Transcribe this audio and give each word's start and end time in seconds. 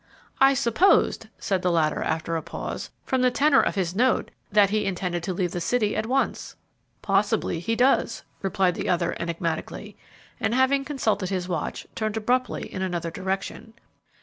"I 0.39 0.55
supposed," 0.55 1.27
said 1.37 1.61
the 1.61 1.71
latter, 1.71 2.01
after 2.01 2.33
a 2.33 2.37
short 2.39 2.45
pause, 2.45 2.89
"from 3.05 3.21
the 3.21 3.29
tenor 3.29 3.61
of 3.61 3.75
his 3.75 3.93
note, 3.95 4.31
that 4.51 4.71
he 4.71 4.87
intended 4.87 5.21
to 5.21 5.31
leave 5.31 5.51
the 5.51 5.61
city 5.61 5.95
at 5.95 6.07
once." 6.07 6.55
"Possibly 7.03 7.59
he 7.59 7.75
does," 7.75 8.23
replied 8.41 8.73
the 8.73 8.89
other, 8.89 9.15
enigmatically, 9.19 9.95
and, 10.39 10.55
having 10.55 10.83
consulted 10.83 11.29
his 11.29 11.47
watch, 11.47 11.85
turned 11.93 12.17
abruptly 12.17 12.63
in 12.73 12.81
another 12.81 13.11
direction. 13.11 13.75